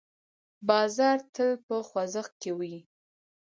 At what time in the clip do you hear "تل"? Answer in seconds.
1.33-1.49